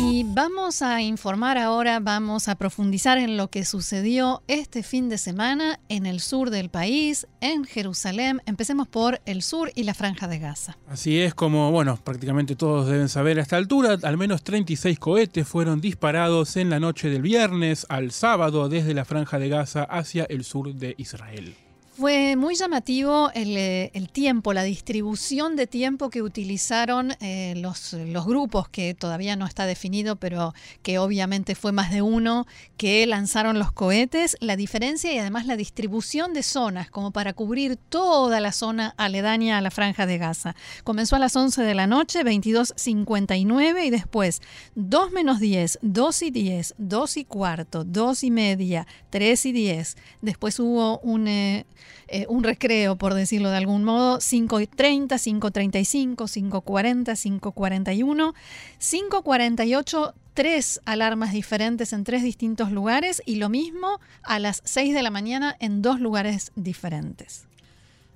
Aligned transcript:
Y 0.00 0.24
vamos 0.24 0.80
a 0.82 1.02
informar 1.02 1.58
ahora, 1.58 1.98
vamos 1.98 2.46
a 2.48 2.54
profundizar 2.54 3.18
en 3.18 3.36
lo 3.36 3.48
que 3.48 3.64
sucedió 3.64 4.42
este 4.46 4.84
fin 4.84 5.08
de 5.08 5.18
semana 5.18 5.80
en 5.88 6.06
el 6.06 6.20
sur 6.20 6.50
del 6.50 6.70
país, 6.70 7.26
en 7.40 7.64
Jerusalén. 7.64 8.40
Empecemos 8.46 8.86
por 8.86 9.20
el 9.26 9.42
sur 9.42 9.72
y 9.74 9.82
la 9.82 9.94
franja 9.94 10.28
de 10.28 10.38
Gaza. 10.38 10.78
Así 10.88 11.20
es 11.20 11.34
como, 11.34 11.72
bueno, 11.72 11.98
prácticamente 12.02 12.54
todos 12.54 12.86
deben 12.86 13.08
saber 13.08 13.40
a 13.40 13.42
esta 13.42 13.56
altura, 13.56 13.98
al 14.02 14.16
menos 14.16 14.44
36 14.44 14.98
cohetes 15.00 15.48
fueron 15.48 15.80
disparados 15.80 16.56
en 16.56 16.70
la 16.70 16.78
noche 16.78 17.10
del 17.10 17.22
viernes 17.22 17.84
al 17.88 18.12
sábado 18.12 18.68
desde 18.68 18.94
la 18.94 19.04
franja 19.04 19.40
de 19.40 19.48
Gaza 19.48 19.82
hacia 19.82 20.24
el 20.24 20.44
sur 20.44 20.72
de 20.74 20.94
Israel. 20.96 21.56
Fue 21.98 22.36
muy 22.36 22.54
llamativo 22.54 23.28
eh, 23.34 23.90
el, 23.92 24.08
tiempo, 24.08 24.52
la 24.52 24.62
distribución 24.62 25.56
de 25.56 25.66
tiempo 25.66 26.10
que 26.10 26.22
utilizaron 26.22 27.10
eh, 27.18 27.54
los, 27.56 27.96
grupos, 28.24 28.68
que 28.68 28.94
todavía 28.94 29.34
no 29.34 29.46
está 29.46 29.66
definido, 29.66 30.14
pero 30.14 30.54
que 30.82 31.00
obviamente 31.00 31.56
fue 31.56 31.72
más 31.72 31.90
de 31.90 32.00
uno, 32.00 32.46
que 32.76 33.04
lanzaron 33.08 33.58
los 33.58 33.72
cohetes, 33.72 34.36
la 34.38 34.54
diferencia 34.54 35.12
y 35.12 35.18
además 35.18 35.46
la 35.46 35.56
distribución 35.56 36.34
de 36.34 36.44
zonas, 36.44 36.88
como 36.88 37.10
para 37.10 37.32
cubrir 37.32 37.74
toda 37.74 38.38
la 38.38 38.52
zona 38.52 38.94
aledaña 38.96 39.58
a 39.58 39.60
la 39.60 39.72
franja 39.72 40.06
de 40.06 40.18
Gaza. 40.18 40.54
Comenzó 40.84 41.16
a 41.16 41.18
las 41.18 41.34
11 41.34 41.64
de 41.64 41.74
la 41.74 41.88
noche, 41.88 42.22
22.59, 42.22 43.86
y 43.86 43.90
después 43.90 44.40
2 44.76 45.10
menos 45.10 45.40
10, 45.40 45.80
2 45.82 46.22
y 46.22 46.30
10, 46.30 46.74
2 46.78 47.16
y 47.16 47.24
cuarto, 47.24 47.82
2 47.82 48.22
y 48.22 48.30
media, 48.30 48.86
3 49.10 49.46
y 49.46 49.50
10. 49.50 49.96
Después 50.22 50.60
hubo 50.60 51.00
un... 51.00 51.26
Eh, 51.26 51.66
eh, 52.08 52.26
un 52.28 52.44
recreo, 52.44 52.96
por 52.96 53.14
decirlo 53.14 53.50
de 53.50 53.56
algún 53.56 53.84
modo, 53.84 54.18
5.30, 54.18 55.08
5.35, 55.08 56.16
5.40, 56.16 57.40
5.41, 57.40 58.34
5.48, 58.80 60.14
tres 60.34 60.80
alarmas 60.84 61.32
diferentes 61.32 61.92
en 61.92 62.04
tres 62.04 62.22
distintos 62.22 62.70
lugares 62.70 63.22
y 63.26 63.36
lo 63.36 63.48
mismo 63.48 63.98
a 64.22 64.38
las 64.38 64.62
6 64.64 64.94
de 64.94 65.02
la 65.02 65.10
mañana 65.10 65.56
en 65.58 65.82
dos 65.82 66.00
lugares 66.00 66.52
diferentes. 66.54 67.48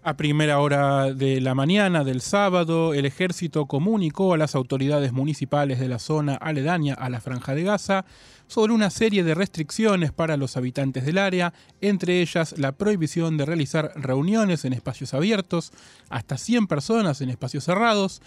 A 0.05 0.17
primera 0.17 0.58
hora 0.58 1.14
de 1.14 1.41
la 1.41 1.55
mañana 1.55 2.03
del 2.03 2.22
sábado, 2.22 2.92
el 2.92 3.06
ejército 3.06 3.67
comunicó 3.67 4.34
a 4.34 4.36
las 4.36 4.56
autoridades 4.56 5.12
municipales 5.12 5.78
de 5.78 5.86
la 5.86 6.00
zona 6.00 6.34
aledaña 6.34 6.95
a 6.95 7.08
la 7.08 7.20
franja 7.20 7.55
de 7.55 7.62
Gaza 7.62 8.05
sobre 8.48 8.73
una 8.73 8.91
serie 8.91 9.23
de 9.23 9.36
restricciones 9.36 10.11
para 10.11 10.36
los 10.36 10.56
habitantes 10.56 11.06
del 11.06 11.19
área, 11.19 11.55
entre 11.80 12.20
ellas 12.20 12.58
la 12.58 12.73
prohibición 12.73 13.36
de 13.36 13.47
realizar 13.47 13.92
reuniones 13.95 14.64
en 14.64 14.73
espacios 14.73 15.14
abiertos, 15.14 15.73
hasta 16.11 16.36
100 16.36 16.67
personas 16.67 17.20
en 17.20 17.30
espacios 17.30 17.62
cerrados, 17.62 18.23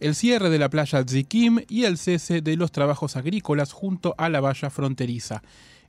el 0.00 0.16
cierre 0.16 0.50
de 0.50 0.58
la 0.58 0.68
playa 0.68 1.04
Zikim 1.08 1.60
y 1.68 1.84
el 1.84 1.96
cese 1.96 2.40
de 2.40 2.56
los 2.56 2.72
trabajos 2.72 3.14
agrícolas 3.14 3.72
junto 3.72 4.16
a 4.18 4.28
la 4.30 4.40
valla 4.40 4.68
fronteriza 4.68 5.42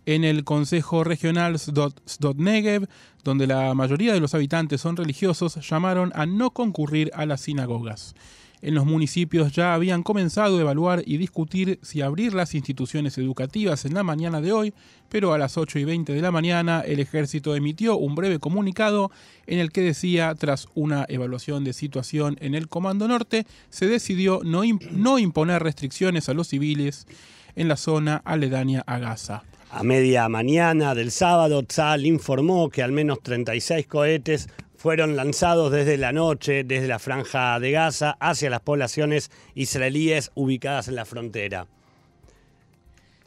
en 0.06 0.24
el 0.24 0.44
Consejo 0.44 1.04
Regional 1.04 1.58
Sdot 1.60 2.38
Negev, 2.38 2.88
donde 3.24 3.48
la 3.48 3.74
mayoría 3.74 4.14
de 4.14 4.20
los 4.20 4.34
habitantes 4.34 4.82
son 4.82 4.98
religiosos, 4.98 5.58
llamaron 5.68 6.12
a 6.16 6.26
no 6.26 6.52
concurrir 6.52 7.12
a 7.14 7.26
las 7.26 7.42
sinagogas. 7.42 8.16
En 8.64 8.76
los 8.76 8.86
municipios 8.86 9.52
ya 9.52 9.74
habían 9.74 10.04
comenzado 10.04 10.58
a 10.58 10.62
evaluar 10.62 11.02
y 11.08 11.18
discutir 11.18 11.80
si 11.82 12.02
abrir 12.02 12.36
las 12.36 12.54
instituciones 12.54 13.18
educativas 13.18 13.86
en 13.86 13.96
la 13.96 14.04
mañana 14.04 14.40
de 14.40 14.52
hoy, 14.52 14.74
pero 15.10 15.34
a 15.34 15.40
las 15.40 15.58
8 15.58 15.80
y 15.80 15.86
20 15.86 16.14
de 16.14 16.22
la 16.22 16.30
mañana 16.30 16.82
el 16.82 17.00
ejército 17.00 17.56
emitió 17.56 17.98
un 17.98 18.14
breve 18.14 18.38
comunicado 18.38 19.10
en 19.48 19.58
el 19.58 19.72
que 19.72 19.82
decía, 19.82 20.36
tras 20.36 20.68
una 20.76 21.06
evaluación 21.10 21.64
de 21.64 21.74
situación 21.74 22.38
en 22.40 22.54
el 22.54 22.68
Comando 22.68 23.08
Norte, 23.08 23.48
se 23.72 23.88
decidió 23.88 24.42
no, 24.44 24.62
no 24.92 25.18
imponer 25.18 25.64
restricciones 25.64 26.30
a 26.30 26.36
los 26.36 26.50
civiles 26.50 27.08
en 27.56 27.68
la 27.68 27.78
zona 27.78 28.22
aledaña 28.25 28.84
a 28.86 29.00
Gaza. 29.00 29.44
A 29.74 29.84
media 29.84 30.28
mañana 30.28 30.94
del 30.96 31.12
sábado, 31.12 31.64
Tzal 31.64 32.06
informó 32.06 32.70
que 32.70 32.84
al 32.84 32.92
menos 32.92 33.24
36 33.24 33.88
cohetes 33.88 34.50
fueron 34.76 35.16
lanzados 35.16 35.72
desde 35.72 35.96
la 35.96 36.12
noche, 36.12 36.66
desde 36.66 36.90
la 36.90 37.00
franja 37.00 37.58
de 37.58 37.72
Gaza, 37.72 38.18
hacia 38.20 38.50
las 38.50 38.60
poblaciones 38.60 39.31
israelíes 39.56 40.31
ubicadas 40.36 40.90
en 40.90 40.96
la 40.96 41.06
frontera. 41.06 41.68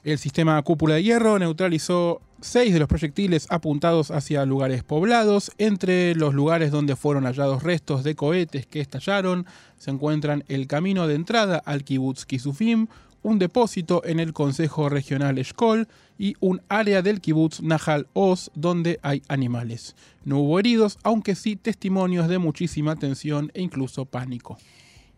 El 0.03 0.19
sistema 0.19 0.60
cúpula 0.60 0.97
de 0.97 1.03
hierro 1.03 1.38
neutralizó 1.38 2.21
seis 2.43 2.75
de 2.75 2.78
los 2.78 2.88
proyectiles 2.88 3.47
apuntados 3.49 4.10
hacia 4.10 4.44
lugares 4.44 4.84
poblados. 4.84 5.50
Entre 5.56 6.15
los 6.15 6.34
lugares 6.34 6.71
donde 6.71 6.94
fueron 6.94 7.25
hallados 7.25 7.62
restos 7.62 8.04
de 8.04 8.16
cohetes 8.16 8.66
que 8.66 8.81
estallaron 8.81 9.47
se 9.78 9.91
encuentran 9.91 10.44
el 10.49 10.66
camino 10.66 11.06
de 11.06 11.15
entrada 11.15 11.56
al 11.65 11.84
kibbutz 11.84 12.27
Kisufim, 12.27 12.88
un 13.24 13.38
depósito 13.40 14.02
en 14.04 14.20
el 14.20 14.32
Consejo 14.32 14.88
Regional 14.88 15.38
Eshkol 15.38 15.88
y 16.18 16.36
un 16.38 16.62
área 16.68 17.02
del 17.02 17.20
kibutz 17.20 17.60
Nahal 17.60 18.06
Oz 18.12 18.50
donde 18.54 19.00
hay 19.02 19.22
animales. 19.28 19.96
No 20.24 20.38
hubo 20.38 20.60
heridos, 20.60 20.98
aunque 21.02 21.34
sí 21.34 21.56
testimonios 21.56 22.28
de 22.28 22.38
muchísima 22.38 22.94
tensión 22.94 23.50
e 23.54 23.62
incluso 23.62 24.04
pánico. 24.04 24.58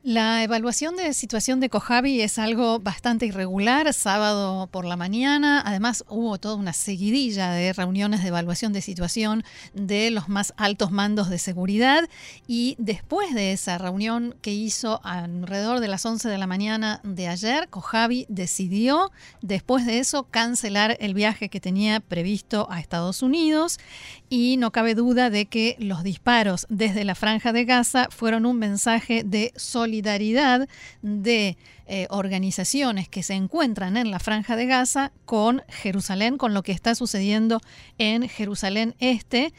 La 0.07 0.45
evaluación 0.45 0.95
de 0.95 1.13
situación 1.13 1.59
de 1.59 1.69
Kojavi 1.69 2.21
es 2.21 2.39
algo 2.39 2.79
bastante 2.79 3.27
irregular, 3.27 3.93
sábado 3.93 4.69
por 4.69 4.85
la 4.85 4.97
mañana. 4.97 5.61
Además, 5.67 6.05
hubo 6.09 6.39
toda 6.39 6.55
una 6.55 6.73
seguidilla 6.75 7.51
de 7.51 7.73
reuniones 7.73 8.23
de 8.23 8.29
evaluación 8.29 8.73
de 8.73 8.83
situación 8.83 9.43
de 9.75 10.13
los 10.13 10.29
más 10.29 10.55
altos 10.59 10.93
mandos 10.93 11.29
de 11.29 11.41
seguridad. 11.41 12.09
Y 12.47 12.77
después 12.79 13.35
de 13.35 13.51
esa 13.51 13.79
reunión 13.79 14.37
que 14.43 14.53
hizo 14.53 15.01
alrededor 15.03 15.81
de 15.81 15.89
las 15.89 16.07
11 16.07 16.29
de 16.29 16.39
la 16.39 16.47
mañana 16.47 17.01
de 17.03 17.27
ayer, 17.27 17.69
Kojavi 17.69 18.27
decidió, 18.29 19.11
después 19.43 19.87
de 19.87 19.99
eso, 19.99 20.23
cancelar 20.23 20.97
el 21.01 21.15
viaje 21.15 21.49
que 21.49 21.59
tenía 21.59 21.99
previsto 21.99 22.69
a 22.71 22.79
Estados 22.79 23.23
Unidos. 23.23 23.81
Y 24.29 24.57
no 24.57 24.73
cabe 24.73 24.95
duda 24.95 25.31
de 25.31 25.47
que 25.47 25.77
los 25.79 26.03
disparos 26.03 26.67
desde 26.69 27.05
la 27.05 27.15
franja 27.15 27.53
de 27.53 27.65
Gaza 27.65 28.09
fueron 28.11 28.45
un 28.45 28.59
mensaje 28.59 29.23
de 29.25 29.53
solidaridad 29.57 30.69
de 31.03 31.57
eh, 31.89 32.09
organizaciones 32.11 33.09
que 33.09 33.23
se 33.23 33.35
encuentran 33.35 33.97
en 33.97 34.11
la 34.11 34.19
franja 34.19 34.57
de 34.57 34.67
Gaza 34.67 35.13
con 35.25 35.63
Jerusalén, 35.69 36.37
con 36.37 36.53
lo 36.53 36.65
que 36.65 36.73
está 36.73 36.97
sucediendo 36.97 37.61
en 37.97 38.29
Jerusalén 38.29 38.97
Este. 38.99 39.53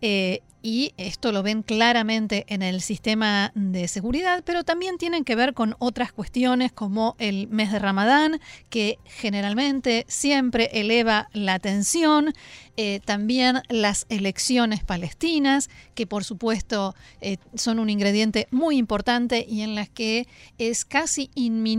Eh, 0.00 0.42
y 0.64 0.94
esto 0.96 1.32
lo 1.32 1.42
ven 1.42 1.64
claramente 1.64 2.44
en 2.46 2.62
el 2.62 2.82
sistema 2.82 3.50
de 3.56 3.88
seguridad, 3.88 4.44
pero 4.46 4.62
también 4.62 4.96
tienen 4.96 5.24
que 5.24 5.34
ver 5.34 5.54
con 5.54 5.74
otras 5.80 6.12
cuestiones 6.12 6.70
como 6.70 7.16
el 7.18 7.48
mes 7.48 7.72
de 7.72 7.80
Ramadán, 7.80 8.40
que 8.70 8.98
generalmente 9.04 10.04
siempre 10.06 10.70
eleva 10.72 11.28
la 11.32 11.58
tensión, 11.58 12.32
eh, 12.76 13.00
también 13.04 13.62
las 13.70 14.06
elecciones 14.08 14.84
palestinas, 14.84 15.68
que 15.96 16.06
por 16.06 16.22
supuesto 16.22 16.94
son 17.54 17.80
un 17.80 17.90
ingrediente 17.90 18.46
muy 18.52 18.76
importante 18.76 19.44
y 19.48 19.62
en 19.62 19.74
las 19.74 19.88
que 19.88 20.28
es 20.58 20.84
casi 20.84 21.30
inminente 21.34 21.71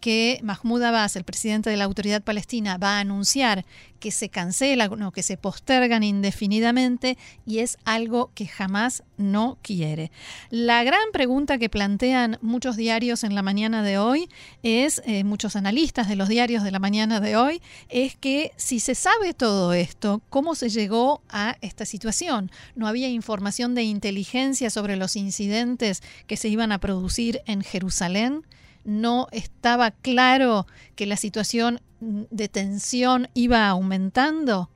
que 0.00 0.40
Mahmoud 0.42 0.82
Abbas, 0.82 1.16
el 1.16 1.24
presidente 1.24 1.70
de 1.70 1.76
la 1.76 1.84
autoridad 1.84 2.22
palestina, 2.22 2.78
va 2.78 2.96
a 2.96 3.00
anunciar 3.00 3.64
que 3.98 4.10
se 4.10 4.28
cancela, 4.28 4.88
no, 4.88 5.10
que 5.10 5.22
se 5.22 5.36
postergan 5.36 6.02
indefinidamente 6.02 7.16
y 7.46 7.58
es 7.58 7.78
algo 7.84 8.30
que 8.34 8.46
jamás 8.46 9.02
no 9.16 9.58
quiere. 9.62 10.10
La 10.50 10.84
gran 10.84 11.12
pregunta 11.12 11.58
que 11.58 11.68
plantean 11.68 12.38
muchos 12.42 12.76
diarios 12.76 13.24
en 13.24 13.34
la 13.34 13.42
mañana 13.42 13.82
de 13.82 13.98
hoy 13.98 14.28
es, 14.62 15.02
eh, 15.06 15.24
muchos 15.24 15.56
analistas 15.56 16.08
de 16.08 16.16
los 16.16 16.28
diarios 16.28 16.62
de 16.62 16.70
la 16.70 16.78
mañana 16.78 17.20
de 17.20 17.36
hoy, 17.36 17.60
es 17.88 18.16
que 18.16 18.52
si 18.56 18.80
se 18.80 18.94
sabe 18.94 19.34
todo 19.34 19.72
esto, 19.72 20.22
¿cómo 20.28 20.54
se 20.54 20.68
llegó 20.68 21.22
a 21.28 21.56
esta 21.60 21.84
situación? 21.84 22.50
No 22.74 22.86
había 22.86 23.08
información 23.08 23.74
de 23.74 23.82
inteligencia 23.82 24.70
sobre 24.70 24.96
los 24.96 25.16
incidentes 25.16 26.02
que 26.26 26.36
se 26.36 26.48
iban 26.48 26.72
a 26.72 26.78
producir 26.78 27.42
en 27.46 27.62
Jerusalén 27.62 28.44
no 28.86 29.26
estaba 29.32 29.90
claro 29.90 30.66
que 30.94 31.06
la 31.06 31.16
situación 31.16 31.80
de 32.00 32.48
tensión 32.48 33.28
iba 33.34 33.68
aumentando? 33.68 34.70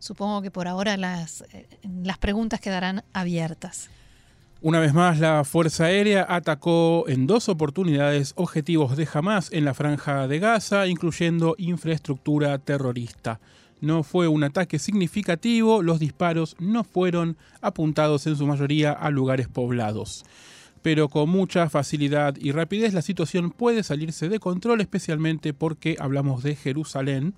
Supongo 0.00 0.42
que 0.42 0.50
por 0.50 0.68
ahora 0.68 0.96
las, 0.96 1.44
eh, 1.52 1.66
las 2.02 2.18
preguntas 2.18 2.60
quedarán 2.60 3.04
abiertas. 3.12 3.90
Una 4.60 4.80
vez 4.80 4.92
más, 4.92 5.20
la 5.20 5.44
Fuerza 5.44 5.84
Aérea 5.84 6.26
atacó 6.28 7.04
en 7.06 7.28
dos 7.28 7.48
oportunidades 7.48 8.32
objetivos 8.36 8.96
de 8.96 9.08
Hamas 9.12 9.52
en 9.52 9.64
la 9.64 9.72
franja 9.72 10.26
de 10.26 10.40
Gaza, 10.40 10.88
incluyendo 10.88 11.54
infraestructura 11.58 12.58
terrorista. 12.58 13.38
No 13.80 14.02
fue 14.02 14.26
un 14.26 14.42
ataque 14.42 14.80
significativo, 14.80 15.82
los 15.82 16.00
disparos 16.00 16.56
no 16.58 16.82
fueron 16.82 17.36
apuntados 17.60 18.26
en 18.26 18.34
su 18.34 18.48
mayoría 18.48 18.90
a 18.90 19.10
lugares 19.10 19.46
poblados 19.46 20.24
pero 20.82 21.08
con 21.08 21.28
mucha 21.28 21.68
facilidad 21.68 22.34
y 22.38 22.52
rapidez 22.52 22.94
la 22.94 23.02
situación 23.02 23.50
puede 23.50 23.82
salirse 23.82 24.28
de 24.28 24.38
control, 24.38 24.80
especialmente 24.80 25.52
porque 25.52 25.96
hablamos 25.98 26.42
de 26.42 26.56
Jerusalén. 26.56 27.34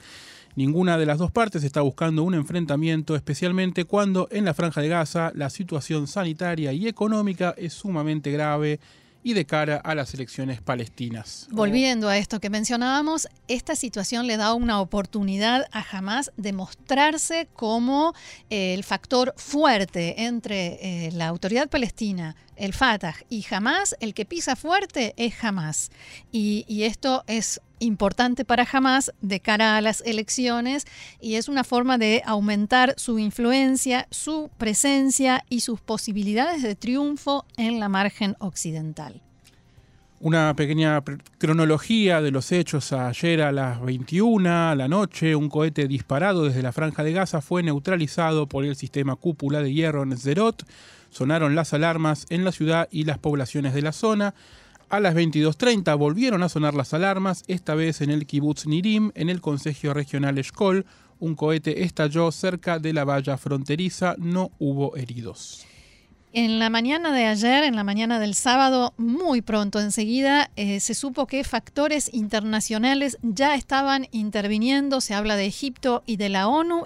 Ninguna 0.56 0.98
de 0.98 1.06
las 1.06 1.18
dos 1.18 1.30
partes 1.30 1.62
está 1.62 1.80
buscando 1.80 2.22
un 2.22 2.34
enfrentamiento, 2.34 3.14
especialmente 3.14 3.84
cuando 3.84 4.28
en 4.30 4.44
la 4.44 4.54
franja 4.54 4.80
de 4.80 4.88
Gaza 4.88 5.32
la 5.34 5.48
situación 5.48 6.06
sanitaria 6.06 6.72
y 6.72 6.88
económica 6.88 7.54
es 7.56 7.72
sumamente 7.72 8.32
grave 8.32 8.80
y 9.22 9.34
de 9.34 9.44
cara 9.44 9.76
a 9.76 9.94
las 9.94 10.14
elecciones 10.14 10.60
palestinas. 10.60 11.46
Volviendo 11.50 12.08
a 12.08 12.16
esto 12.18 12.40
que 12.40 12.50
mencionábamos, 12.50 13.28
esta 13.48 13.76
situación 13.76 14.26
le 14.26 14.36
da 14.36 14.54
una 14.54 14.80
oportunidad 14.80 15.66
a 15.72 15.84
Hamas 15.90 16.32
de 16.36 16.52
mostrarse 16.52 17.48
como 17.54 18.14
eh, 18.48 18.74
el 18.74 18.84
factor 18.84 19.34
fuerte 19.36 20.24
entre 20.24 21.06
eh, 21.06 21.12
la 21.12 21.28
autoridad 21.28 21.68
palestina, 21.68 22.36
el 22.56 22.72
Fatah 22.72 23.16
y 23.28 23.44
Hamas. 23.50 23.96
El 24.00 24.14
que 24.14 24.24
pisa 24.24 24.56
fuerte 24.56 25.14
es 25.16 25.42
Hamas. 25.42 25.90
Y, 26.32 26.64
y 26.68 26.84
esto 26.84 27.24
es 27.26 27.60
importante 27.80 28.44
para 28.44 28.66
Hamas 28.70 29.12
de 29.20 29.40
cara 29.40 29.76
a 29.76 29.80
las 29.80 30.02
elecciones 30.02 30.86
y 31.20 31.34
es 31.34 31.48
una 31.48 31.64
forma 31.64 31.98
de 31.98 32.22
aumentar 32.24 32.94
su 32.96 33.18
influencia, 33.18 34.06
su 34.10 34.50
presencia 34.56 35.44
y 35.48 35.60
sus 35.60 35.80
posibilidades 35.80 36.62
de 36.62 36.76
triunfo 36.76 37.44
en 37.56 37.80
la 37.80 37.88
margen 37.88 38.36
occidental. 38.38 39.20
Una 40.22 40.54
pequeña 40.54 41.02
cronología 41.38 42.20
de 42.20 42.30
los 42.30 42.52
hechos. 42.52 42.92
Ayer 42.92 43.40
a 43.40 43.52
las 43.52 43.80
21 43.80 44.50
a 44.50 44.74
la 44.74 44.86
noche, 44.86 45.34
un 45.34 45.48
cohete 45.48 45.88
disparado 45.88 46.44
desde 46.44 46.62
la 46.62 46.72
franja 46.72 47.02
de 47.02 47.14
Gaza 47.14 47.40
fue 47.40 47.62
neutralizado 47.62 48.46
por 48.46 48.66
el 48.66 48.76
sistema 48.76 49.16
cúpula 49.16 49.62
de 49.62 49.72
hierro 49.72 50.02
en 50.02 50.14
Zerot. 50.18 50.66
Sonaron 51.08 51.54
las 51.54 51.72
alarmas 51.72 52.26
en 52.28 52.44
la 52.44 52.52
ciudad 52.52 52.86
y 52.90 53.04
las 53.04 53.16
poblaciones 53.16 53.72
de 53.72 53.80
la 53.80 53.92
zona. 53.92 54.34
A 54.90 54.98
las 54.98 55.14
22.30 55.14 55.96
volvieron 55.96 56.42
a 56.42 56.48
sonar 56.48 56.74
las 56.74 56.92
alarmas, 56.94 57.44
esta 57.46 57.76
vez 57.76 58.00
en 58.00 58.10
el 58.10 58.26
kibbutz 58.26 58.66
Nirim, 58.66 59.12
en 59.14 59.30
el 59.30 59.40
Consejo 59.40 59.94
Regional 59.94 60.36
Eshkol. 60.36 60.84
Un 61.20 61.36
cohete 61.36 61.84
estalló 61.84 62.32
cerca 62.32 62.80
de 62.80 62.92
la 62.92 63.04
valla 63.04 63.38
fronteriza, 63.38 64.16
no 64.18 64.50
hubo 64.58 64.96
heridos. 64.96 65.64
En 66.32 66.60
la 66.60 66.70
mañana 66.70 67.12
de 67.12 67.26
ayer, 67.26 67.64
en 67.64 67.74
la 67.74 67.82
mañana 67.82 68.20
del 68.20 68.36
sábado, 68.36 68.94
muy 68.96 69.42
pronto 69.42 69.80
enseguida, 69.80 70.52
eh, 70.54 70.78
se 70.78 70.94
supo 70.94 71.26
que 71.26 71.42
factores 71.42 72.08
internacionales 72.14 73.18
ya 73.22 73.56
estaban 73.56 74.06
interviniendo, 74.12 75.00
se 75.00 75.14
habla 75.14 75.34
de 75.34 75.46
Egipto 75.46 76.04
y 76.06 76.18
de 76.18 76.28
la 76.28 76.46
ONU, 76.46 76.84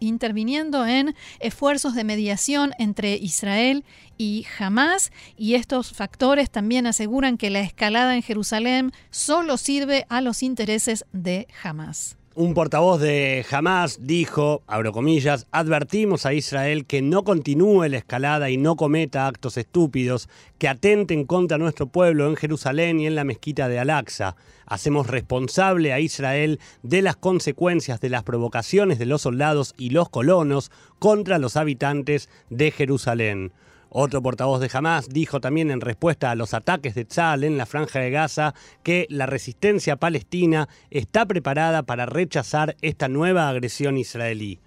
interviniendo 0.00 0.86
en 0.86 1.14
esfuerzos 1.40 1.94
de 1.94 2.04
mediación 2.04 2.72
entre 2.78 3.16
Israel 3.16 3.84
y 4.16 4.46
Hamas, 4.58 5.12
y 5.36 5.56
estos 5.56 5.92
factores 5.92 6.50
también 6.50 6.86
aseguran 6.86 7.36
que 7.36 7.50
la 7.50 7.60
escalada 7.60 8.16
en 8.16 8.22
Jerusalén 8.22 8.92
solo 9.10 9.58
sirve 9.58 10.06
a 10.08 10.22
los 10.22 10.42
intereses 10.42 11.04
de 11.12 11.48
Hamas. 11.62 12.16
Un 12.36 12.52
portavoz 12.52 13.00
de 13.00 13.46
Hamas 13.48 14.08
dijo, 14.08 14.64
abro 14.66 14.90
comillas, 14.90 15.46
advertimos 15.52 16.26
a 16.26 16.34
Israel 16.34 16.84
que 16.84 17.00
no 17.00 17.22
continúe 17.22 17.86
la 17.86 17.98
escalada 17.98 18.50
y 18.50 18.56
no 18.56 18.74
cometa 18.74 19.28
actos 19.28 19.56
estúpidos 19.56 20.28
que 20.58 20.66
atenten 20.66 21.26
contra 21.26 21.58
nuestro 21.58 21.86
pueblo 21.86 22.28
en 22.28 22.34
Jerusalén 22.34 22.98
y 22.98 23.06
en 23.06 23.14
la 23.14 23.22
mezquita 23.22 23.68
de 23.68 23.78
Al-Aqsa. 23.78 24.34
Hacemos 24.66 25.06
responsable 25.06 25.92
a 25.92 26.00
Israel 26.00 26.58
de 26.82 27.02
las 27.02 27.14
consecuencias 27.14 28.00
de 28.00 28.08
las 28.08 28.24
provocaciones 28.24 28.98
de 28.98 29.06
los 29.06 29.22
soldados 29.22 29.72
y 29.78 29.90
los 29.90 30.08
colonos 30.08 30.72
contra 30.98 31.38
los 31.38 31.56
habitantes 31.56 32.28
de 32.50 32.72
Jerusalén. 32.72 33.52
Otro 33.96 34.20
portavoz 34.20 34.60
de 34.60 34.68
Hamas 34.72 35.08
dijo 35.08 35.40
también 35.40 35.70
en 35.70 35.80
respuesta 35.80 36.32
a 36.32 36.34
los 36.34 36.52
ataques 36.52 36.96
de 36.96 37.04
Tzal 37.04 37.44
en 37.44 37.56
la 37.56 37.64
franja 37.64 38.00
de 38.00 38.10
Gaza 38.10 38.52
que 38.82 39.06
la 39.08 39.26
resistencia 39.26 39.94
palestina 39.94 40.68
está 40.90 41.26
preparada 41.26 41.84
para 41.84 42.04
rechazar 42.04 42.74
esta 42.82 43.06
nueva 43.06 43.48
agresión 43.48 43.96
israelí. 43.96 44.58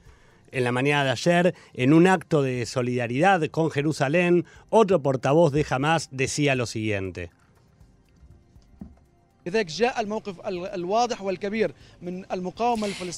En 0.54 0.64
la 0.64 0.72
mañana 0.72 1.04
de 1.04 1.10
ayer, 1.10 1.56
en 1.74 1.92
un 1.92 2.08
acto 2.08 2.42
de 2.42 2.66
solidaridad 2.66 3.46
con 3.50 3.70
Jerusalén, 3.70 4.46
otro 4.70 5.02
portavoz 5.02 5.52
de 5.52 5.66
Hamas 5.70 6.08
decía 6.14 6.56
lo 6.56 6.66
siguiente. 6.66 7.30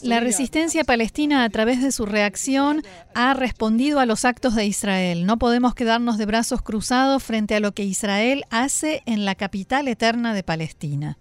La 0.03 0.19
resistencia 0.19 0.83
palestina 0.83 1.43
a 1.43 1.49
través 1.49 1.81
de 1.81 1.91
su 1.91 2.05
reacción 2.05 2.83
ha 3.13 3.33
respondido 3.33 3.99
a 3.99 4.05
los 4.05 4.25
actos 4.25 4.55
de 4.55 4.65
Israel. 4.65 5.25
No 5.25 5.37
podemos 5.37 5.75
quedarnos 5.75 6.17
de 6.17 6.25
brazos 6.25 6.61
cruzados 6.61 7.23
frente 7.23 7.55
a 7.55 7.59
lo 7.59 7.73
que 7.73 7.83
Israel 7.83 8.43
hace 8.49 9.01
en 9.05 9.25
la 9.25 9.35
capital 9.35 9.87
eterna 9.87 10.33
de 10.33 10.43
Palestina. 10.43 11.17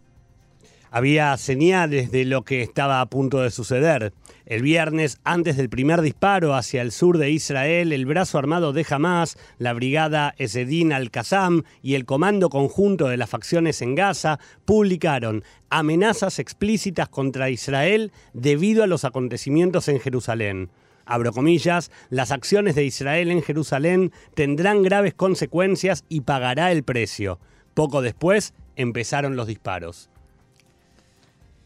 Había 0.90 1.36
señales 1.36 2.10
de 2.10 2.24
lo 2.24 2.42
que 2.42 2.62
estaba 2.62 3.00
a 3.00 3.06
punto 3.06 3.40
de 3.40 3.50
suceder. 3.50 4.12
El 4.46 4.62
viernes, 4.62 5.18
antes 5.24 5.56
del 5.56 5.68
primer 5.68 6.00
disparo 6.00 6.54
hacia 6.54 6.80
el 6.80 6.92
sur 6.92 7.18
de 7.18 7.30
Israel, 7.30 7.92
el 7.92 8.06
brazo 8.06 8.38
armado 8.38 8.72
de 8.72 8.86
Hamas, 8.88 9.36
la 9.58 9.74
brigada 9.74 10.34
Esedin 10.38 10.92
al-Qassam 10.92 11.64
y 11.82 11.94
el 11.94 12.06
comando 12.06 12.48
conjunto 12.48 13.08
de 13.08 13.18
las 13.18 13.28
facciones 13.28 13.82
en 13.82 13.94
Gaza 13.94 14.38
publicaron 14.64 15.44
amenazas 15.68 16.38
explícitas 16.38 17.08
contra 17.08 17.50
Israel 17.50 18.12
debido 18.32 18.82
a 18.82 18.86
los 18.86 19.04
acontecimientos 19.04 19.88
en 19.88 20.00
Jerusalén 20.00 20.70
abro 21.08 21.32
comillas, 21.32 21.90
las 22.10 22.30
acciones 22.30 22.74
de 22.74 22.84
Israel 22.84 23.30
en 23.30 23.42
Jerusalén 23.42 24.12
tendrán 24.34 24.82
graves 24.82 25.14
consecuencias 25.14 26.04
y 26.08 26.20
pagará 26.20 26.70
el 26.70 26.84
precio. 26.84 27.40
Poco 27.74 28.02
después 28.02 28.54
empezaron 28.76 29.34
los 29.34 29.46
disparos. 29.46 30.10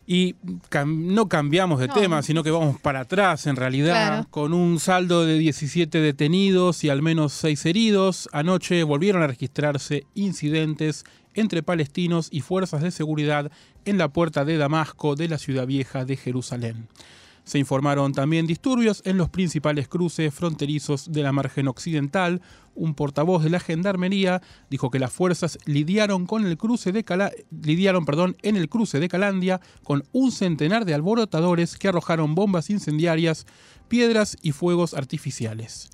Y 0.06 0.34
no 0.87 1.28
cambiamos 1.28 1.78
de 1.78 1.88
tema, 1.88 2.22
sino 2.22 2.43
que 2.43 2.50
vamos 2.50 2.81
para 2.81 3.00
atrás 3.00 3.46
en 3.46 3.56
realidad, 3.56 4.26
con 4.31 4.52
un 4.52 4.81
saldo 4.81 5.25
de 5.25 5.38
17 5.38 5.99
detenidos 5.99 6.82
y 6.84 6.90
al 6.90 7.02
menos 7.02 7.32
6 7.34 7.66
heridos. 7.66 8.28
Anoche 8.32 8.82
volvieron 8.82 9.22
a 9.22 9.28
registrarse 9.28 10.06
incidentes 10.14 11.04
entre 11.34 11.62
palestinos 11.62 12.28
y 12.31 12.40
fuerzas 12.40 12.82
de 12.82 12.90
seguridad 12.90 13.50
en 13.84 13.99
la 13.99 14.08
puerta 14.08 14.44
de 14.44 14.56
Damasco 14.56 15.14
de 15.14 15.28
la 15.28 15.38
ciudad 15.38 15.66
vieja 15.66 16.05
de 16.05 16.16
Jerusalén. 16.16 16.88
Se 17.44 17.58
informaron 17.58 18.12
también 18.12 18.46
disturbios 18.46 19.02
en 19.04 19.16
los 19.18 19.28
principales 19.28 19.88
cruces 19.88 20.32
fronterizos 20.32 21.10
de 21.10 21.22
la 21.22 21.32
margen 21.32 21.66
occidental. 21.66 22.40
Un 22.74 22.94
portavoz 22.94 23.42
de 23.42 23.50
la 23.50 23.58
Gendarmería 23.58 24.40
dijo 24.70 24.90
que 24.90 25.00
las 25.00 25.12
fuerzas 25.12 25.58
lidiaron, 25.66 26.26
con 26.26 26.46
el 26.46 26.56
cruce 26.56 26.92
de 26.92 27.04
lidiaron 27.50 28.04
perdón, 28.04 28.36
en 28.42 28.56
el 28.56 28.68
cruce 28.68 29.00
de 29.00 29.08
Calandia 29.08 29.60
con 29.82 30.04
un 30.12 30.30
centenar 30.30 30.84
de 30.84 30.94
alborotadores 30.94 31.76
que 31.76 31.88
arrojaron 31.88 32.36
bombas 32.36 32.70
incendiarias, 32.70 33.46
piedras 33.88 34.36
y 34.40 34.52
fuegos 34.52 34.94
artificiales. 34.94 35.90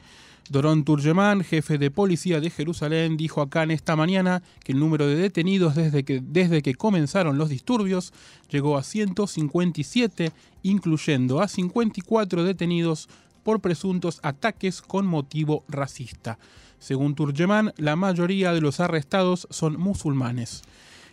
Doron 0.50 0.84
Turgeman, 0.84 1.44
jefe 1.44 1.76
de 1.76 1.90
policía 1.90 2.40
de 2.40 2.48
Jerusalén, 2.48 3.18
dijo 3.18 3.42
acá 3.42 3.64
en 3.64 3.70
esta 3.70 3.96
mañana 3.96 4.42
que 4.64 4.72
el 4.72 4.78
número 4.78 5.06
de 5.06 5.16
detenidos 5.16 5.74
desde 5.74 6.04
que, 6.04 6.22
desde 6.22 6.62
que 6.62 6.74
comenzaron 6.74 7.36
los 7.36 7.50
disturbios 7.50 8.14
llegó 8.48 8.78
a 8.78 8.82
157, 8.82 10.32
incluyendo 10.62 11.42
a 11.42 11.48
54 11.48 12.44
detenidos 12.44 13.08
por 13.42 13.60
presuntos 13.60 14.20
ataques 14.22 14.80
con 14.80 15.06
motivo 15.06 15.64
racista. 15.68 16.38
Según 16.78 17.14
Turgeman, 17.14 17.74
la 17.76 17.96
mayoría 17.96 18.52
de 18.52 18.62
los 18.62 18.80
arrestados 18.80 19.46
son 19.50 19.78
musulmanes. 19.78 20.62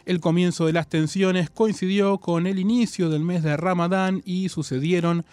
El 0.05 0.19
comienzo 0.19 0.67
de 0.67 0.73
las 0.73 0.87
tensiones 0.87 1.49
coincidió 1.49 2.19
con 2.19 2.47
el 2.47 2.59
inicio 2.59 3.09
del 3.09 3.23
mes 3.23 3.43
de 3.43 3.57
Ramadán 3.57 4.21
y 4.23 4.49
sucedieron 4.49 5.25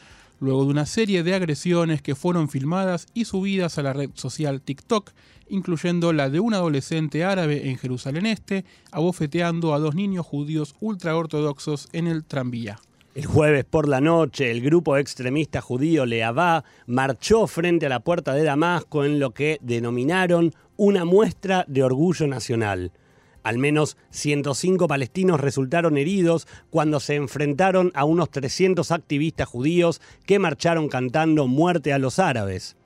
luego 0.42 0.64
de 0.64 0.72
una 0.72 0.86
serie 0.86 1.22
de 1.22 1.34
agresiones 1.34 2.02
que 2.02 2.16
fueron 2.16 2.48
filmadas 2.48 3.06
y 3.14 3.26
subidas 3.26 3.78
a 3.78 3.82
la 3.82 3.92
red 3.92 4.10
social 4.14 4.60
TikTok, 4.60 5.12
incluyendo 5.48 6.12
la 6.12 6.30
de 6.30 6.40
un 6.40 6.52
adolescente 6.52 7.24
árabe 7.24 7.70
en 7.70 7.78
Jerusalén 7.78 8.26
Este, 8.26 8.64
abofeteando 8.90 9.72
a 9.72 9.78
dos 9.78 9.94
niños 9.94 10.26
judíos 10.26 10.74
ultraortodoxos 10.80 11.88
en 11.92 12.08
el 12.08 12.24
tranvía. 12.24 12.80
El 13.14 13.26
jueves 13.26 13.64
por 13.64 13.88
la 13.88 14.00
noche, 14.00 14.50
el 14.50 14.62
grupo 14.62 14.96
extremista 14.96 15.60
judío 15.60 16.06
Leavá 16.06 16.64
marchó 16.86 17.46
frente 17.46 17.86
a 17.86 17.90
la 17.90 18.00
puerta 18.00 18.34
de 18.34 18.42
Damasco 18.42 19.04
en 19.04 19.20
lo 19.20 19.30
que 19.30 19.58
denominaron 19.60 20.52
una 20.76 21.04
muestra 21.04 21.64
de 21.68 21.84
orgullo 21.84 22.26
nacional. 22.26 22.90
Al 23.42 23.58
menos 23.58 23.96
105 24.10 24.86
palestinos 24.86 25.40
resultaron 25.40 25.96
heridos 25.96 26.46
cuando 26.70 27.00
se 27.00 27.16
enfrentaron 27.16 27.90
a 27.94 28.04
unos 28.04 28.30
300 28.30 28.90
activistas 28.92 29.48
judíos 29.48 30.00
que 30.26 30.38
marcharon 30.38 30.88
cantando 30.88 31.48
muerte 31.48 31.92
a 31.92 31.98
los 31.98 32.18
árabes. 32.18 32.76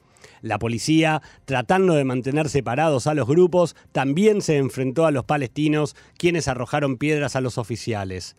La 0.42 0.58
policía, 0.58 1.22
tratando 1.44 1.94
de 1.94 2.04
mantener 2.04 2.48
separados 2.48 3.06
a 3.06 3.14
los 3.14 3.26
grupos, 3.26 3.74
también 3.92 4.42
se 4.42 4.56
enfrentó 4.56 5.06
a 5.06 5.10
los 5.10 5.24
palestinos, 5.24 5.96
quienes 6.16 6.48
arrojaron 6.48 6.96
piedras 6.96 7.36
a 7.36 7.40
los 7.40 7.58
oficiales. 7.58 8.36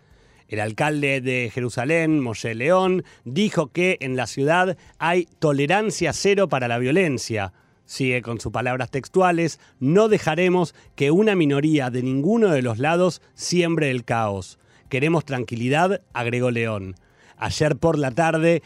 El 0.47 0.61
alcalde 0.61 1.19
de 1.19 1.51
Jerusalén, 1.53 2.21
Moshe 2.21 2.55
León, 2.55 3.03
dijo 3.25 3.67
que 3.67 3.97
en 3.99 4.15
la 4.15 4.27
ciudad 4.27 4.77
hay 4.97 5.27
tolerancia 5.39 6.13
cero 6.13 6.47
para 6.47 6.69
la 6.69 6.77
violencia. 6.77 7.51
Sigue 7.87 8.21
con 8.21 8.39
sus 8.41 8.51
palabras 8.51 8.91
textuales, 8.91 9.61
no 9.79 10.09
dejaremos 10.09 10.75
que 10.95 11.09
una 11.09 11.35
minoría 11.35 11.89
de 11.89 12.03
ninguno 12.03 12.49
de 12.49 12.61
los 12.61 12.79
lados 12.79 13.21
siembre 13.33 13.89
el 13.89 14.03
caos. 14.03 14.59
Queremos 14.89 15.23
tranquilidad, 15.23 16.01
agregó 16.13 16.51
León. 16.51 16.95
Ayer 17.37 17.77
por 17.77 17.97
la 17.97 18.11
tarde, 18.11 18.61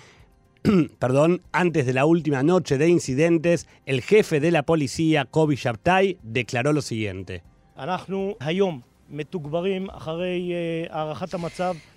perdón, 0.99 1.43
antes 1.51 1.85
de 1.85 1.93
la 1.93 2.05
última 2.05 2.41
noche 2.41 2.79
de 2.79 2.89
incidentes, 2.89 3.67
el 3.85 4.01
jefe 4.01 4.39
de 4.39 4.49
la 4.49 4.63
policía, 4.63 5.25
Kobi 5.25 5.55
Shabtai, 5.55 6.17
declaró 6.23 6.73
lo 6.73 6.81
siguiente. 6.81 7.43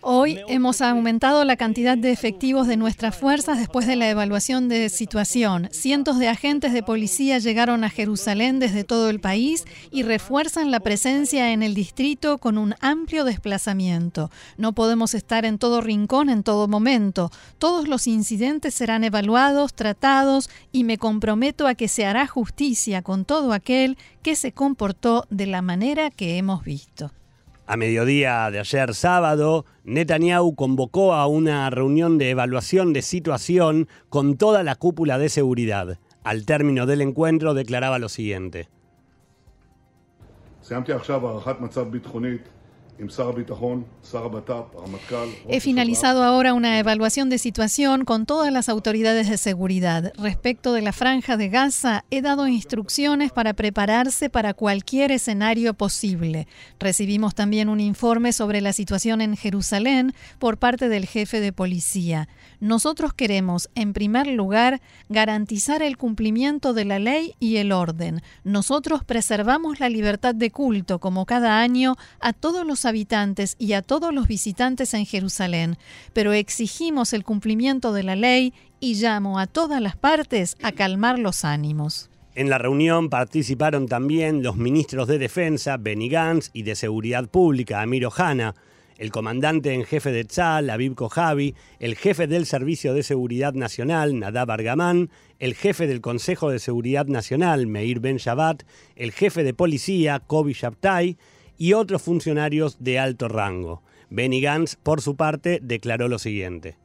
Hoy 0.01 0.41
hemos 0.49 0.81
aumentado 0.81 1.45
la 1.45 1.57
cantidad 1.57 1.97
de 1.97 2.11
efectivos 2.11 2.67
de 2.67 2.77
nuestras 2.77 3.17
fuerzas 3.17 3.59
después 3.59 3.87
de 3.87 3.97
la 3.97 4.11
evaluación 4.11 4.69
de 4.69 4.89
situación. 4.89 5.69
Cientos 5.71 6.19
de 6.19 6.29
agentes 6.29 6.73
de 6.73 6.83
policía 6.83 7.39
llegaron 7.39 7.85
a 7.85 7.91
Jerusalén 7.91 8.59
desde 8.59 8.83
todo 8.83 9.11
el 9.11 9.21
país 9.21 9.65
y 9.93 10.03
refuerzan 10.03 10.71
la 10.71 10.81
presencia 10.81 11.53
en 11.53 11.63
el 11.63 11.75
distrito 11.75 12.39
con 12.39 12.59
un 12.59 12.75
amplio 12.81 13.25
desplazamiento. 13.25 14.31
No 14.57 14.73
podemos 14.73 15.15
estar 15.15 15.45
en 15.45 15.59
todo 15.59 15.81
rincón 15.81 16.29
en 16.29 16.43
todo 16.43 16.67
momento. 16.67 17.31
Todos 17.59 17.87
los 17.87 18.07
incidentes 18.09 18.75
serán 18.75 19.05
evaluados, 19.05 19.75
tratados 19.75 20.51
y 20.73 20.83
me 20.85 20.99
comprometo 20.99 21.69
a 21.69 21.75
que 21.77 21.89
se 21.89 22.07
hará 22.07 22.27
justicia 22.27 23.03
con 23.03 23.25
todo 23.25 23.53
aquel 23.53 23.97
que 24.23 24.35
se 24.35 24.53
comportó 24.53 25.27
de 25.31 25.47
la 25.47 25.63
manera 25.63 26.11
que 26.11 26.39
hemos 26.39 26.65
visto. 26.65 27.04
A 27.67 27.79
mediodía 27.79 28.51
de 28.51 28.59
ayer 28.59 28.95
sábado, 28.95 29.65
Netanyahu 29.85 30.55
convocó 30.55 31.15
a 31.15 31.27
una 31.27 31.71
reunión 31.71 32.19
de 32.19 32.29
evaluación 32.31 32.93
de 32.93 33.01
situación 33.01 33.89
con 34.11 34.37
toda 34.37 34.63
la 34.63 34.75
cúpula 34.75 35.17
de 35.17 35.31
seguridad. 35.31 35.99
Al 36.25 36.45
término 36.45 36.85
del 36.85 37.01
encuentro 37.01 37.55
declaraba 37.55 37.99
lo 37.99 38.11
siguiente. 38.11 38.69
He 45.49 45.61
finalizado 45.61 46.23
ahora 46.23 46.55
una 46.55 46.79
evaluación 46.79 47.29
de 47.29 47.39
situación 47.39 48.05
con 48.05 48.25
todas 48.25 48.53
las 48.53 48.69
autoridades 48.69 49.29
de 49.29 49.37
seguridad. 49.37 50.13
Respecto 50.17 50.73
de 50.73 50.83
la 50.83 50.93
franja 50.93 51.37
de 51.37 51.49
Gaza, 51.49 52.05
he 52.11 52.23
dado 52.23 52.47
instrucciones 52.47 53.33
para 53.33 53.55
prepararse 53.55 54.31
para 54.31 54.55
cualquier 54.55 55.11
escenario 55.11 55.75
posible. 55.75 56.47
Recibimos 56.79 57.35
también 57.35 57.69
un 57.69 57.81
informe 57.81 58.33
sobre 58.33 58.61
la 58.61 58.73
situación 58.73 59.21
en 59.21 59.37
Jerusalén 59.37 60.15
por 60.39 60.59
parte 60.59 60.89
del 60.89 61.07
jefe 61.07 61.41
de 61.41 61.53
policía. 61.53 62.29
Nosotros 62.61 63.13
queremos, 63.13 63.69
en 63.75 63.93
primer 63.93 64.27
lugar, 64.27 64.81
garantizar 65.09 65.83
el 65.83 65.99
cumplimiento 65.99 66.73
de 66.73 66.85
la 66.85 66.99
ley 66.99 67.35
y 67.41 67.57
el 67.57 67.73
orden. 67.73 68.23
Nosotros 68.45 69.05
preservamos 69.05 69.81
la 69.81 69.89
libertad 69.89 70.35
de 70.35 70.51
culto, 70.51 70.99
como 70.99 71.27
cada 71.27 71.61
año, 71.61 71.97
a 72.21 72.33
todos 72.33 72.67
los 72.67 72.84
habitantes 72.85 73.57
y 73.59 73.73
a 73.73 73.83
todos 73.83 74.13
los 74.15 74.29
visitantes 74.29 74.95
en 74.95 75.07
Jerusalén, 75.07 75.77
pero 76.13 76.33
exigimos 76.33 77.13
el 77.13 77.25
cumplimiento 77.25 77.93
de 77.93 78.03
la 78.03 78.17
ley 78.17 78.53
y 78.81 78.95
llamo 78.95 79.39
a 79.39 79.47
todas 79.47 79.81
las 79.81 79.97
partes 79.97 80.57
a 80.63 80.73
calmar 80.73 81.19
los 81.19 81.45
ánimos. 81.45 82.11
En 82.35 82.51
la 82.51 82.59
reunión 82.59 83.11
participaron 83.11 83.87
también 83.87 84.43
los 84.43 84.57
ministros 84.57 85.07
de 85.07 85.19
Defensa, 85.19 85.77
Benny 85.77 86.09
Gantz, 86.09 86.51
y 86.53 86.63
de 86.63 86.75
Seguridad 86.75 87.29
Pública, 87.29 87.81
Amir 87.81 88.07
Ohana, 88.07 88.57
el 88.99 89.11
comandante 89.11 89.73
en 89.73 89.85
jefe 89.85 90.13
de 90.13 90.25
Tzal, 90.25 90.71
Aviv 90.71 90.95
Kojavi, 90.95 91.55
el 91.79 91.97
jefe 91.97 92.27
del 92.27 92.47
Servicio 92.47 92.95
de 92.95 93.03
Seguridad 93.03 93.55
Nacional, 93.55 94.19
Nadab 94.19 94.51
Argamán, 94.51 95.11
el 95.39 95.55
jefe 95.55 95.87
del 95.87 96.01
Consejo 96.01 96.51
de 96.51 96.59
Seguridad 96.59 97.07
Nacional, 97.07 97.67
Meir 97.67 98.01
Ben 98.01 98.17
Shabbat, 98.17 98.63
el 98.97 99.13
jefe 99.13 99.45
de 99.45 99.55
policía, 99.55 100.21
Kobi 100.21 100.53
Shabtai, 100.53 101.17
y 101.59 101.73
otros 101.73 102.03
funcionarios 102.03 102.77
de 102.81 102.99
alto 102.99 103.29
rango. 103.29 103.83
Benny 104.11 104.41
Gantz, 104.41 104.77
por 104.77 105.01
su 105.01 105.17
parte, 105.17 105.61
declaró 105.63 106.09
lo 106.09 106.19
siguiente. 106.19 106.77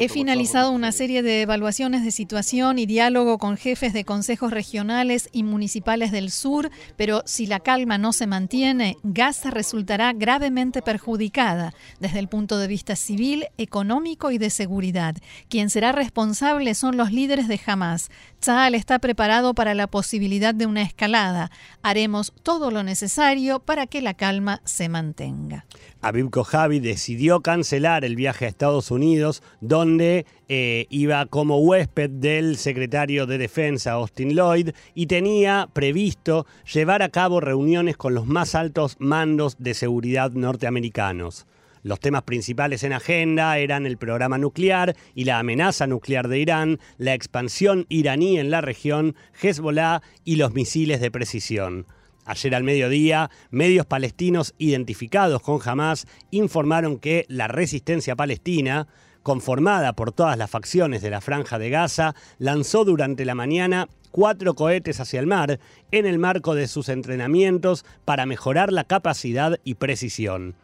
He 0.00 0.08
finalizado 0.08 0.72
una 0.72 0.90
serie 0.90 1.22
de 1.22 1.42
evaluaciones 1.42 2.04
de 2.04 2.10
situación 2.10 2.80
y 2.80 2.86
diálogo 2.86 3.38
con 3.38 3.56
jefes 3.56 3.92
de 3.92 4.04
consejos 4.04 4.50
regionales 4.50 5.28
y 5.32 5.44
municipales 5.44 6.10
del 6.10 6.32
sur, 6.32 6.70
pero 6.96 7.22
si 7.24 7.46
la 7.46 7.60
calma 7.60 7.98
no 7.98 8.12
se 8.12 8.26
mantiene, 8.26 8.96
Gaza 9.04 9.50
resultará 9.50 10.12
gravemente 10.12 10.82
perjudicada 10.82 11.72
desde 12.00 12.18
el 12.18 12.28
punto 12.28 12.58
de 12.58 12.66
vista 12.66 12.96
civil, 12.96 13.46
económico 13.56 14.32
y 14.32 14.38
de 14.38 14.50
seguridad. 14.50 15.14
Quien 15.48 15.70
será 15.70 15.92
responsable 15.92 16.74
son 16.74 16.96
los 16.96 17.12
líderes 17.12 17.46
de 17.46 17.60
Hamas. 17.64 18.10
Tzal 18.40 18.74
está 18.74 18.98
preparado 18.98 19.54
para 19.54 19.74
la 19.74 19.86
posibilidad 19.86 20.52
de 20.52 20.66
una 20.66 20.82
escalada. 20.82 21.52
Haremos 21.82 22.32
todo 22.42 22.72
lo 22.72 22.82
necesario 22.82 23.60
para 23.60 23.86
que 23.86 24.02
la 24.02 24.14
calma 24.14 24.60
se 24.64 24.88
mantenga. 24.88 25.64
Aviv 26.00 26.30
Kojavi 26.30 26.80
decidió 26.80 27.40
cancelar 27.40 28.04
el 28.04 28.16
viaje 28.16 28.44
a 28.44 28.48
Estados 28.48 28.90
Unidos, 28.90 29.42
donde 29.60 30.26
eh, 30.48 30.86
iba 30.90 31.26
como 31.26 31.58
huésped 31.58 32.10
del 32.10 32.56
secretario 32.56 33.26
de 33.26 33.38
Defensa 33.38 33.92
Austin 33.92 34.34
Lloyd 34.34 34.70
y 34.94 35.06
tenía 35.06 35.68
previsto 35.72 36.46
llevar 36.72 37.02
a 37.02 37.08
cabo 37.08 37.40
reuniones 37.40 37.96
con 37.96 38.14
los 38.14 38.26
más 38.26 38.54
altos 38.54 38.96
mandos 38.98 39.56
de 39.58 39.74
seguridad 39.74 40.30
norteamericanos. 40.32 41.46
Los 41.86 42.00
temas 42.00 42.22
principales 42.22 42.82
en 42.82 42.92
agenda 42.92 43.58
eran 43.58 43.86
el 43.86 43.96
programa 43.96 44.38
nuclear 44.38 44.96
y 45.14 45.22
la 45.22 45.38
amenaza 45.38 45.86
nuclear 45.86 46.26
de 46.26 46.40
Irán, 46.40 46.80
la 46.98 47.14
expansión 47.14 47.86
iraní 47.88 48.40
en 48.40 48.50
la 48.50 48.60
región, 48.60 49.14
Hezbollah 49.40 50.02
y 50.24 50.34
los 50.34 50.52
misiles 50.52 51.00
de 51.00 51.12
precisión. 51.12 51.86
Ayer 52.26 52.56
al 52.56 52.64
mediodía, 52.64 53.30
medios 53.50 53.86
palestinos 53.86 54.52
identificados 54.58 55.40
con 55.40 55.60
Hamas 55.64 56.08
informaron 56.32 56.98
que 56.98 57.24
la 57.28 57.46
resistencia 57.46 58.16
palestina, 58.16 58.88
conformada 59.22 59.92
por 59.92 60.10
todas 60.10 60.36
las 60.36 60.50
facciones 60.50 61.02
de 61.02 61.10
la 61.10 61.20
franja 61.20 61.58
de 61.60 61.70
Gaza, 61.70 62.16
lanzó 62.38 62.84
durante 62.84 63.24
la 63.24 63.36
mañana 63.36 63.88
cuatro 64.10 64.54
cohetes 64.54 64.98
hacia 64.98 65.20
el 65.20 65.28
mar 65.28 65.60
en 65.92 66.04
el 66.04 66.18
marco 66.18 66.56
de 66.56 66.66
sus 66.66 66.88
entrenamientos 66.88 67.84
para 68.04 68.26
mejorar 68.26 68.72
la 68.72 68.82
capacidad 68.82 69.60
y 69.62 69.74
precisión. 69.74 70.56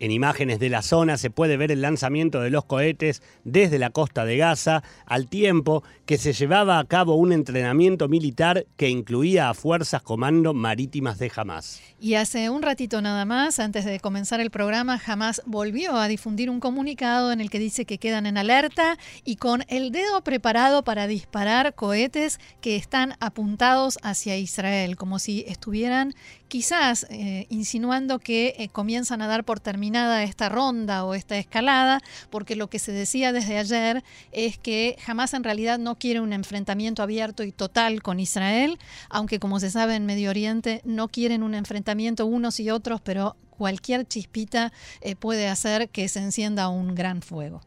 En 0.00 0.12
imágenes 0.12 0.58
de 0.58 0.70
la 0.70 0.80
zona 0.80 1.18
se 1.18 1.28
puede 1.28 1.58
ver 1.58 1.70
el 1.70 1.82
lanzamiento 1.82 2.40
de 2.40 2.48
los 2.48 2.64
cohetes 2.64 3.22
desde 3.44 3.78
la 3.78 3.90
costa 3.90 4.24
de 4.24 4.38
Gaza, 4.38 4.82
al 5.04 5.28
tiempo 5.28 5.84
que 6.06 6.16
se 6.16 6.32
llevaba 6.32 6.78
a 6.78 6.84
cabo 6.86 7.16
un 7.16 7.34
entrenamiento 7.34 8.08
militar 8.08 8.64
que 8.78 8.88
incluía 8.88 9.50
a 9.50 9.54
fuerzas 9.54 10.00
comando 10.00 10.54
marítimas 10.54 11.18
de 11.18 11.30
Hamas. 11.36 11.82
Y 12.00 12.14
hace 12.14 12.48
un 12.48 12.62
ratito 12.62 13.02
nada 13.02 13.26
más, 13.26 13.60
antes 13.60 13.84
de 13.84 14.00
comenzar 14.00 14.40
el 14.40 14.50
programa, 14.50 14.98
Hamas 15.04 15.42
volvió 15.44 15.94
a 15.96 16.08
difundir 16.08 16.48
un 16.48 16.60
comunicado 16.60 17.30
en 17.30 17.42
el 17.42 17.50
que 17.50 17.58
dice 17.58 17.84
que 17.84 17.98
quedan 17.98 18.24
en 18.24 18.38
alerta 18.38 18.96
y 19.26 19.36
con 19.36 19.64
el 19.68 19.92
dedo 19.92 20.24
preparado 20.24 20.82
para 20.82 21.08
disparar 21.08 21.74
cohetes 21.74 22.40
que 22.62 22.76
están 22.76 23.16
apuntados 23.20 23.98
hacia 24.02 24.38
Israel, 24.38 24.96
como 24.96 25.18
si 25.18 25.44
estuvieran 25.46 26.14
quizás 26.48 27.06
eh, 27.10 27.46
insinuando 27.48 28.18
que 28.18 28.54
eh, 28.58 28.68
comienzan 28.70 29.22
a 29.22 29.28
dar 29.28 29.44
por 29.44 29.60
terminada 29.90 30.22
esta 30.22 30.48
ronda 30.48 31.04
o 31.04 31.14
esta 31.14 31.36
escalada, 31.36 32.00
porque 32.30 32.54
lo 32.54 32.70
que 32.70 32.78
se 32.78 32.92
decía 32.92 33.32
desde 33.32 33.58
ayer 33.58 34.04
es 34.30 34.56
que 34.56 34.96
jamás 35.04 35.34
en 35.34 35.42
realidad 35.42 35.80
no 35.80 35.98
quiere 35.98 36.20
un 36.20 36.32
enfrentamiento 36.32 37.02
abierto 37.02 37.42
y 37.42 37.50
total 37.50 38.00
con 38.00 38.20
Israel, 38.20 38.78
aunque 39.08 39.40
como 39.40 39.58
se 39.58 39.68
sabe 39.68 39.96
en 39.96 40.06
Medio 40.06 40.30
Oriente 40.30 40.80
no 40.84 41.08
quieren 41.08 41.42
un 41.42 41.56
enfrentamiento 41.56 42.24
unos 42.24 42.60
y 42.60 42.70
otros, 42.70 43.00
pero 43.00 43.34
cualquier 43.50 44.06
chispita 44.06 44.72
eh, 45.00 45.16
puede 45.16 45.48
hacer 45.48 45.88
que 45.88 46.06
se 46.08 46.20
encienda 46.20 46.68
un 46.68 46.94
gran 46.94 47.20
fuego. 47.20 47.60